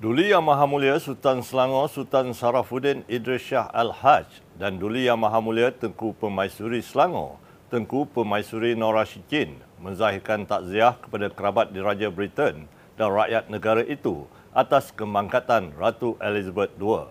[0.00, 4.24] Duli Yang Maha Mulia Sultan Selangor Sultan Sarafuddin Idris Shah Al-Haj
[4.56, 7.36] dan Duli Yang Maha Mulia Tengku Pemaisuri Selangor
[7.68, 12.64] Tengku Pemaisuri Nora Shikin menzahirkan takziah kepada kerabat diraja Britain
[12.96, 14.24] dan rakyat negara itu
[14.56, 17.04] atas kemangkatan Ratu Elizabeth II.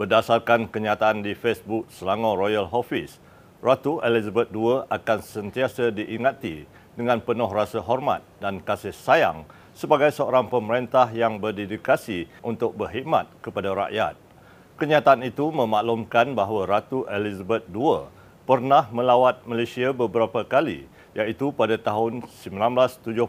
[0.00, 3.20] Berdasarkan kenyataan di Facebook Selangor Royal Office,
[3.60, 6.64] Ratu Elizabeth II akan sentiasa diingati
[6.96, 9.44] dengan penuh rasa hormat dan kasih sayang
[9.78, 14.18] sebagai seorang pemerintah yang berdedikasi untuk berkhidmat kepada rakyat.
[14.74, 18.10] Kenyataan itu memaklumkan bahawa Ratu Elizabeth II
[18.42, 23.22] pernah melawat Malaysia beberapa kali iaitu pada tahun 1972,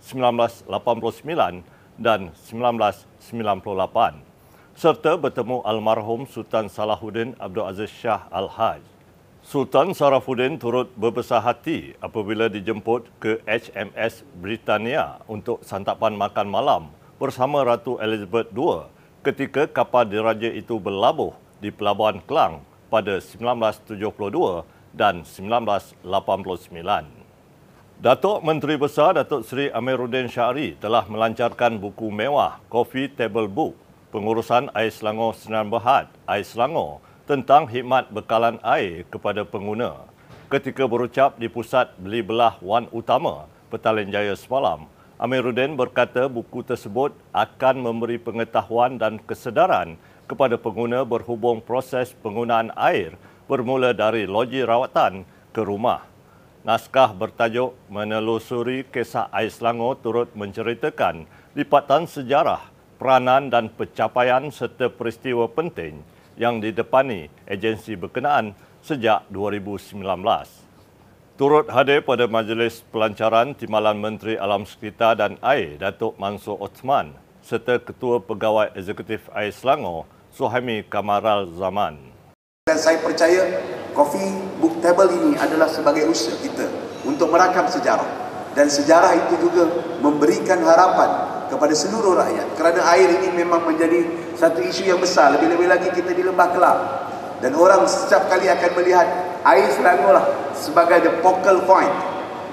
[0.00, 0.64] 1989
[2.00, 4.30] dan 1998
[4.80, 8.80] serta bertemu almarhum Sultan Salahuddin Abdul Aziz Shah Al-Haj.
[9.50, 16.86] Sultan Sarafuddin turut berbesar hati apabila dijemput ke HMS Britannia untuk santapan makan malam
[17.18, 18.86] bersama Ratu Elizabeth II
[19.26, 22.62] ketika kapal diraja itu berlabuh di Pelabuhan Kelang
[22.94, 24.62] pada 1972
[24.94, 25.98] dan 1989.
[27.98, 33.74] Datuk Menteri Besar Datuk Seri Amiruddin Syari telah melancarkan buku mewah Coffee Table Book
[34.14, 40.02] Pengurusan Air Selangor Senan Berhad Air Selangor tentang khidmat bekalan air kepada pengguna.
[40.50, 47.14] Ketika berucap di pusat beli belah Wan Utama, Petaling Jaya semalam, Amiruddin berkata buku tersebut
[47.30, 49.94] akan memberi pengetahuan dan kesedaran
[50.26, 53.14] kepada pengguna berhubung proses penggunaan air
[53.46, 55.22] bermula dari loji rawatan
[55.54, 56.02] ke rumah.
[56.66, 62.66] Naskah bertajuk Menelusuri Kisah Air Selangor turut menceritakan lipatan sejarah,
[62.98, 66.02] peranan dan pencapaian serta peristiwa penting
[66.40, 70.00] yang didepani agensi berkenaan sejak 2019.
[71.36, 77.12] Turut hadir pada majlis pelancaran Timbalan Menteri Alam Sekitar dan Air Datuk Mansur Osman
[77.44, 82.00] serta Ketua Pegawai Eksekutif Air Selangor Suhaimi Kamaral Zaman.
[82.68, 83.60] Dan saya percaya
[83.92, 86.68] Coffee Book Table ini adalah sebagai usaha kita
[87.04, 88.08] untuk merakam sejarah
[88.52, 89.68] dan sejarah itu juga
[90.02, 91.10] memberikan harapan
[91.50, 94.06] kepada seluruh rakyat kerana air ini memang menjadi
[94.40, 96.80] satu isu yang besar lebih-lebih lagi kita di Lembah Kelang
[97.44, 99.06] dan orang setiap kali akan melihat
[99.44, 101.92] air Selangor lah sebagai the focal point.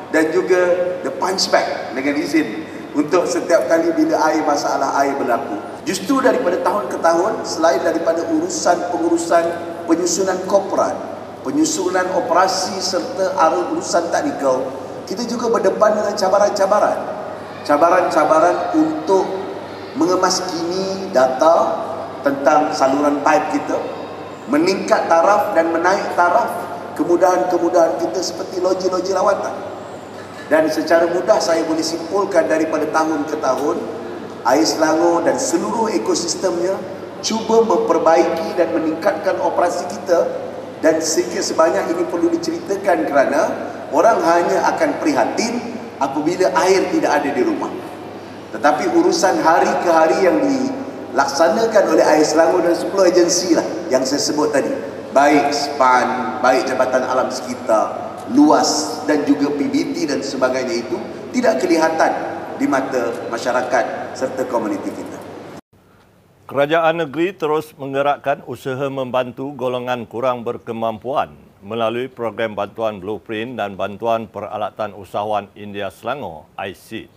[0.07, 0.71] Dan juga
[1.03, 2.63] the punch bag dengan izin
[2.95, 5.59] untuk setiap kali bila air masalah air berlaku.
[5.83, 9.43] Justru daripada tahun ke tahun selain daripada urusan pengurusan
[9.83, 10.95] penyusunan korporat
[11.43, 14.63] penyusunan operasi serta arah urusan taknikal
[15.07, 16.99] kita juga berdepan dengan cabaran-cabaran.
[17.63, 19.23] Cabaran-cabaran untuk
[19.95, 20.86] mengemas kini
[21.17, 21.55] data
[22.21, 23.77] tentang saluran pipe kita
[24.53, 26.45] meningkat taraf dan menaik taraf
[26.93, 29.53] kemudahan-kemudahan kita seperti loji-loji rawatan
[30.53, 33.81] dan secara mudah saya boleh simpulkan daripada tahun ke tahun
[34.47, 36.77] air Selangor dan seluruh ekosistemnya
[37.25, 40.45] cuba memperbaiki dan meningkatkan operasi kita
[40.79, 43.41] dan sikit sebanyak ini perlu diceritakan kerana
[43.89, 45.57] orang hanya akan prihatin
[45.97, 47.73] apabila air tidak ada di rumah.
[48.53, 50.37] Tetapi urusan hari ke hari yang
[51.11, 54.69] dilaksanakan oleh Air Selangor dan 10 agensi lah yang saya sebut tadi.
[55.15, 57.95] Baik SPAN, baik Jabatan Alam Sekitar,
[58.35, 60.97] luas dan juga PBT dan sebagainya itu
[61.31, 62.11] tidak kelihatan
[62.59, 65.17] di mata masyarakat serta komuniti kita.
[66.47, 74.31] Kerajaan negeri terus menggerakkan usaha membantu golongan kurang berkemampuan melalui program bantuan blueprint dan bantuan
[74.31, 77.11] peralatan usahawan India Selangor IC.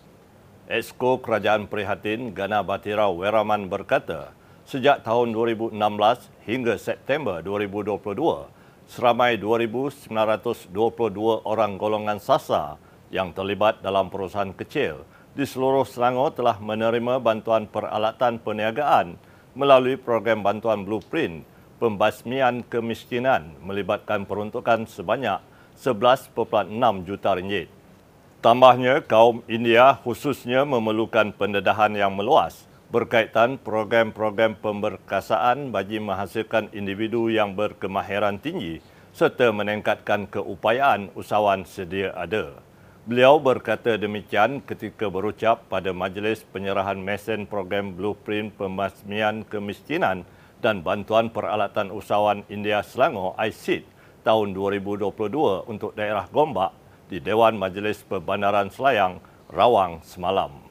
[0.70, 4.30] Exco Kerajaan Prihatin Gana Batira Weraman berkata,
[4.62, 5.74] sejak tahun 2016
[6.46, 7.98] hingga September 2022,
[8.86, 10.14] seramai 2,922
[11.42, 12.78] orang golongan sasa
[13.10, 15.02] yang terlibat dalam perusahaan kecil
[15.34, 19.18] di seluruh Selangor telah menerima bantuan peralatan perniagaan
[19.58, 21.42] melalui program bantuan blueprint
[21.82, 25.42] pembasmian kemiskinan melibatkan peruntukan sebanyak
[25.74, 26.70] 11.6
[27.02, 27.79] juta ringgit.
[28.40, 37.52] Tambahnya, kaum India khususnya memerlukan pendedahan yang meluas berkaitan program-program pemberkasaan bagi menghasilkan individu yang
[37.52, 38.80] berkemahiran tinggi
[39.12, 42.56] serta meningkatkan keupayaan usahawan sedia ada.
[43.04, 50.24] Beliau berkata demikian ketika berucap pada majlis penyerahan mesin program Blueprint Pembasmian Kemiskinan
[50.64, 53.84] dan bantuan peralatan usahawan India Selangor ICID
[54.24, 55.12] tahun 2022
[55.68, 56.79] untuk daerah Gombak
[57.10, 59.18] di Dewan Majlis Perbandaran Selayang,
[59.50, 60.62] Rawang semalam.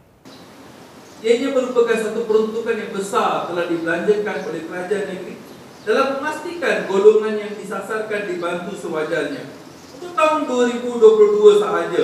[1.19, 5.35] Ianya merupakan satu peruntukan yang besar telah dibelanjakan oleh kerajaan negeri
[5.83, 9.51] dalam memastikan golongan yang disasarkan dibantu sewajarnya.
[9.99, 12.03] Untuk tahun 2022 sahaja,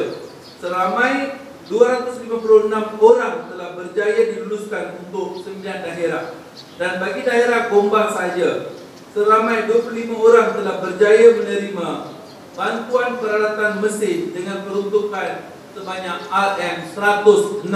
[0.60, 1.40] seramai
[1.72, 2.68] 256
[3.00, 6.36] orang telah berjaya diluluskan untuk 9 daerah.
[6.76, 8.68] Dan bagi daerah Gombak saja,
[9.16, 12.15] seramai 25 orang telah berjaya menerima
[12.56, 15.44] bantuan peralatan mesin dengan peruntukan
[15.76, 17.68] sebanyak RM106,200.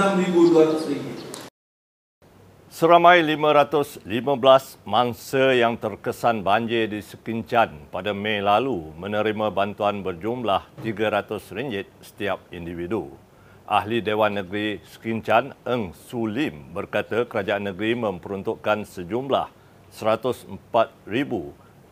[2.71, 4.07] Seramai 515
[4.87, 11.43] mangsa yang terkesan banjir di Sekincan pada Mei lalu menerima bantuan berjumlah RM300
[11.99, 13.11] setiap individu.
[13.67, 19.51] Ahli Dewan Negeri Sekincan, Eng Sulim berkata kerajaan negeri memperuntukkan sejumlah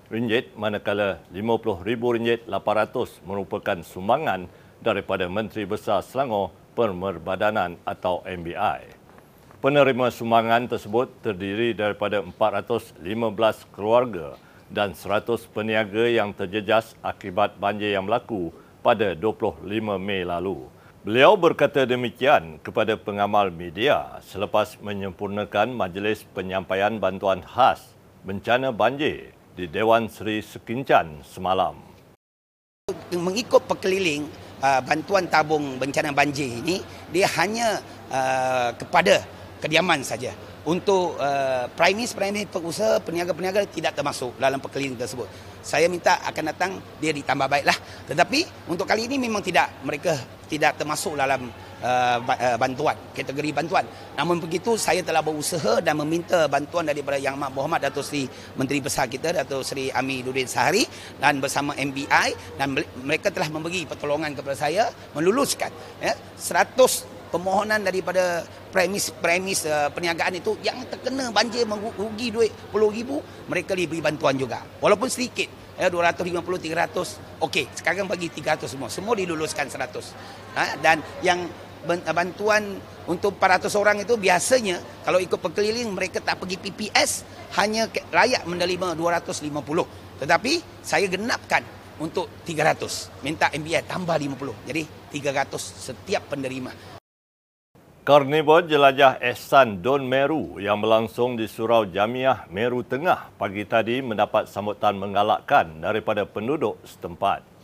[0.08, 4.48] RM104,000 manakala RM50,800 merupakan sumbangan
[4.80, 8.88] daripada Menteri Besar Selangor Pemerbadanan atau MBI.
[9.60, 13.04] Penerima sumbangan tersebut terdiri daripada 415
[13.76, 14.40] keluarga
[14.72, 19.60] dan 100 peniaga yang terjejas akibat banjir yang berlaku pada 25
[20.00, 20.72] Mei lalu.
[21.04, 27.92] Beliau berkata demikian kepada pengamal media selepas menyempurnakan majlis penyampaian bantuan khas
[28.24, 31.74] bencana banjir di Dewan Seri Sekincan semalam.
[33.10, 34.30] Mengikut perkeliling
[34.62, 37.82] uh, bantuan tabung bencana banjir ini, dia hanya
[38.14, 39.26] uh, kepada
[39.58, 40.30] kediaman saja.
[40.62, 42.14] Untuk uh, premis
[42.54, 45.26] pengusaha peniaga-peniaga tidak termasuk dalam perkeliling tersebut.
[45.66, 46.72] Saya minta akan datang
[47.02, 47.76] dia ditambah baiklah.
[48.06, 50.14] Tetapi untuk kali ini memang tidak mereka
[50.46, 51.50] tidak termasuk dalam
[51.84, 53.86] uh, uh bantuan kategori bantuan.
[54.18, 58.26] Namun begitu saya telah berusaha dan meminta bantuan daripada Yang Amat Berhormat Datuk Seri
[58.58, 60.86] Menteri Besar kita Datuk Seri Amiruddin Sahari
[61.22, 65.70] dan bersama MBI dan mereka telah memberi pertolongan kepada saya meluluskan
[66.02, 70.56] ya 100 permohonan daripada premis-premis uh, perniagaan itu.
[70.64, 73.20] Yang terkena banjir merugi duit puluh ribu
[73.52, 74.64] mereka diberi bantuan juga.
[74.80, 75.48] Walaupun sedikit
[75.78, 77.66] ya 250 300 okey.
[77.78, 78.90] Sekarang bagi 300 semua.
[78.90, 80.66] Semua diluluskan 100 ha?
[80.82, 81.46] dan yang
[81.86, 87.12] bantuan untuk 400 orang itu biasanya kalau ikut perkeliling mereka tak pergi PPS
[87.62, 91.62] hanya layak menerima 250 tetapi saya genapkan
[91.98, 94.84] untuk 300 minta MBI tambah 50 jadi
[95.14, 96.98] 300 setiap penerima.
[98.08, 104.48] Karnival Jelajah Ehsan Don Meru yang berlangsung di Surau Jamiah Meru Tengah pagi tadi mendapat
[104.48, 107.57] sambutan menggalakkan daripada penduduk setempat.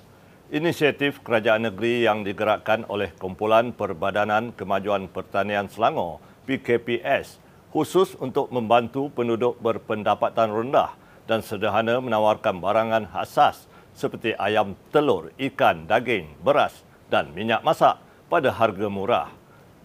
[0.54, 7.42] Inisiatif kerajaan negeri yang digerakkan oleh Kumpulan Perbadanan Kemajuan Pertanian Selangor PKPS
[7.74, 10.94] khusus untuk membantu penduduk berpendapatan rendah
[11.26, 13.66] dan sederhana menawarkan barangan asas
[13.98, 17.98] seperti ayam, telur, ikan, daging, beras dan minyak masak
[18.30, 19.34] pada harga murah.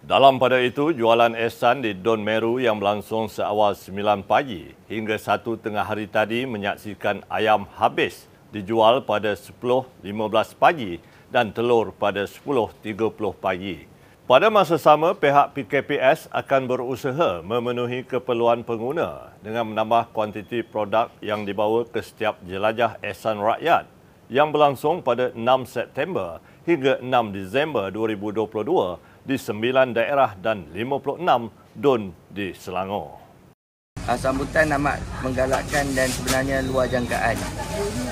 [0.05, 5.49] Dalam pada itu, jualan esan di Don Meru yang berlangsung seawal 9 pagi hingga 1
[5.65, 10.05] tengah hari tadi menyaksikan ayam habis dijual pada 10.15
[10.57, 10.97] pagi
[11.29, 12.81] dan telur pada 10.30
[13.37, 13.85] pagi.
[14.29, 21.49] Pada masa sama, pihak PKPS akan berusaha memenuhi keperluan pengguna dengan menambah kuantiti produk yang
[21.49, 23.89] dibawa ke setiap jelajah esan rakyat
[24.29, 32.13] yang berlangsung pada 6 September hingga 6 Disember 2022 di 9 daerah dan 56 don
[32.29, 33.18] di Selangor.
[34.07, 37.37] Uh, sambutan amat menggalakkan dan sebenarnya luar jangkaan.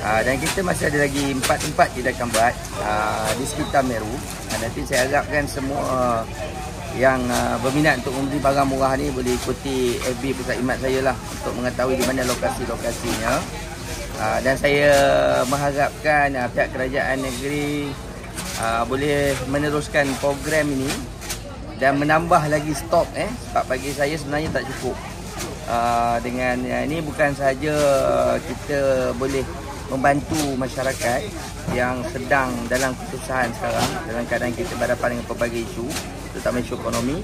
[0.03, 2.53] Uh, dan kita masih ada lagi empat tempat kita akan buat
[2.83, 4.15] uh, di sekitar Meru.
[4.57, 6.21] Nanti saya harapkan semua
[6.97, 7.21] yang
[7.61, 11.93] berminat untuk membeli barang murah ni boleh ikuti FB Pusat Imat saya lah untuk mengetahui
[11.93, 13.33] di mana lokasi-lokasinya.
[14.41, 14.89] Dan saya
[15.45, 17.93] mengharapkan pihak kerajaan negeri
[18.89, 20.89] boleh meneruskan program ini
[21.77, 24.97] dan menambah lagi stok eh sebab bagi saya sebenarnya tak cukup.
[25.67, 27.75] Uh, dengan uh, ini bukan sahaja
[28.39, 29.43] kita boleh
[29.91, 31.27] membantu masyarakat
[31.75, 35.87] yang sedang dalam kesusahan sekarang dalam keadaan kita berhadapan dengan pelbagai isu
[36.31, 37.19] terutama isu ekonomi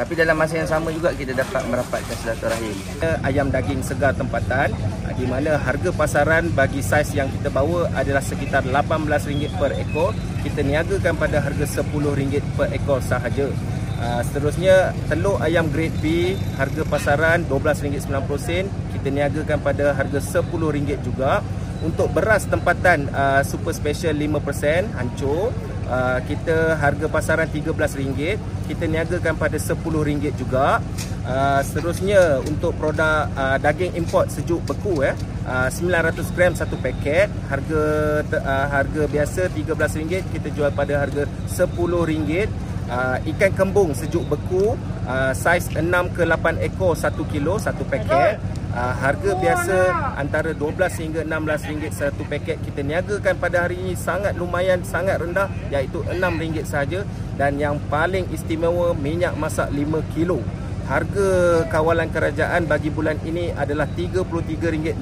[0.00, 2.72] tapi dalam masa yang sama juga kita dapat merapatkan silaturahim.
[3.20, 4.72] Ayam daging segar tempatan
[5.12, 10.16] di mana harga pasaran bagi saiz yang kita bawa adalah sekitar RM18 per ekor.
[10.40, 13.52] Kita niagakan pada harga RM10 per ekor sahaja.
[14.00, 18.64] Uh, seterusnya telur ayam grade B harga pasaran RM12.90
[18.96, 21.44] kita niagakan pada harga RM10 juga.
[21.84, 25.52] Untuk beras tempatan uh, super special 5% hancur.
[25.90, 28.40] Uh, kita harga pasaran RM13
[28.72, 30.80] kita niagakan pada RM10 juga.
[31.20, 35.12] Uh, seterusnya untuk produk uh, daging import sejuk beku eh.
[35.44, 37.28] Uh, 900 gram satu paket.
[37.52, 37.82] Harga
[38.24, 42.48] uh, harga biasa RM13 kita jual pada harga RM10
[42.90, 44.74] uh, ikan kembung sejuk beku
[45.06, 45.80] uh, saiz 6
[46.12, 48.42] ke 8 ekor 1 kilo satu paket.
[48.70, 49.76] Uh, harga biasa
[50.14, 55.18] antara 12 hingga 16 ringgit satu paket kita niagakan pada hari ini sangat lumayan sangat
[55.18, 57.02] rendah iaitu 6 ringgit saja
[57.34, 60.38] dan yang paling istimewa minyak masak 5 kilo.
[60.86, 64.98] Harga kawalan kerajaan bagi bulan ini adalah RM33.50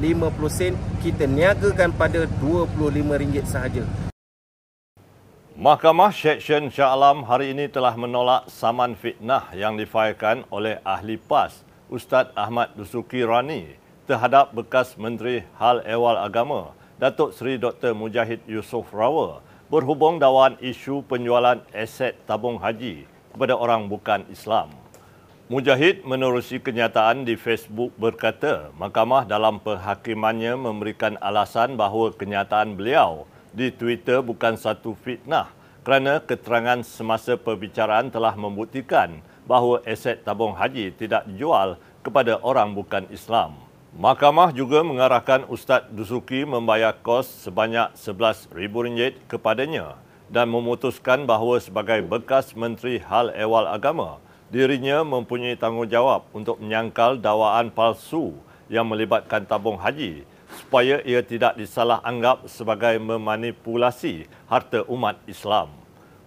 [1.01, 4.08] kita niagakan pada RM25 sahaja
[5.59, 11.67] Mahkamah Seksyen Shah Alam hari ini telah menolak saman fitnah yang difailkan oleh ahli PAS
[11.91, 13.75] Ustaz Ahmad Dusuki Rani
[14.07, 17.91] terhadap bekas Menteri Hal Ehwal Agama Datuk Seri Dr.
[17.91, 24.71] Mujahid Yusof Rawa berhubung dakwaan isu penjualan aset tabung haji kepada orang bukan Islam.
[25.51, 33.27] Mujahid menerusi kenyataan di Facebook berkata, mahkamah dalam perhakimannya memberikan alasan bahawa kenyataan beliau
[33.59, 35.51] di Twitter bukan satu fitnah
[35.83, 39.19] kerana keterangan semasa perbicaraan telah membuktikan
[39.51, 41.75] bahawa aset tabung haji tidak dijual
[42.07, 43.59] kepada orang bukan Islam.
[43.99, 49.99] Mahkamah juga mengarahkan Ustaz Dusuki membayar kos sebanyak RM11,000 kepadanya
[50.31, 54.23] dan memutuskan bahawa sebagai bekas Menteri Hal Ehwal Agama,
[54.53, 58.37] dirinya mempunyai tanggungjawab untuk menyangkal dakwaan palsu
[58.69, 65.71] yang melibatkan tabung haji supaya ia tidak disalah anggap sebagai memanipulasi harta umat Islam.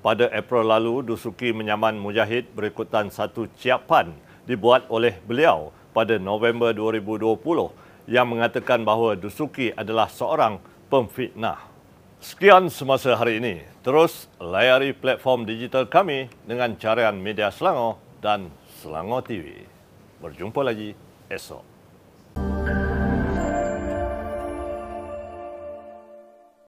[0.01, 4.15] Pada April lalu, Dusuki menyaman Mujahid berikutan satu ciapan
[4.49, 7.37] dibuat oleh beliau pada November 2020
[8.09, 10.57] yang mengatakan bahawa Dusuki adalah seorang
[10.89, 11.69] pemfitnah.
[12.21, 13.65] Sekian semasa hari ini.
[13.81, 18.49] Terus layari platform digital kami dengan carian media Selangor dan
[18.81, 19.65] Selangor TV.
[20.21, 20.93] Berjumpa lagi
[21.29, 21.70] esok.